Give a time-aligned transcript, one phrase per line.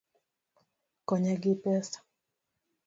[1.07, 1.99] Konya gi pesa